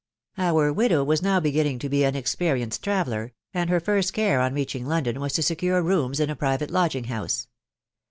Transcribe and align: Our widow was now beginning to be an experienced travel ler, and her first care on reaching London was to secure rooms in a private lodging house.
Our 0.39 0.73
widow 0.73 1.03
was 1.03 1.21
now 1.21 1.39
beginning 1.39 1.77
to 1.77 1.87
be 1.87 2.03
an 2.05 2.15
experienced 2.15 2.83
travel 2.83 3.11
ler, 3.13 3.33
and 3.53 3.69
her 3.69 3.79
first 3.79 4.13
care 4.13 4.41
on 4.41 4.55
reaching 4.55 4.87
London 4.87 5.19
was 5.19 5.33
to 5.33 5.43
secure 5.43 5.79
rooms 5.83 6.19
in 6.19 6.31
a 6.31 6.35
private 6.35 6.71
lodging 6.71 7.03
house. 7.03 7.47